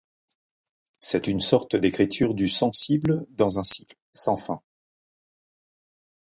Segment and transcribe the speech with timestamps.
[0.97, 4.59] C'est une sorte d'écriture du sensible dans un cycle sans fin.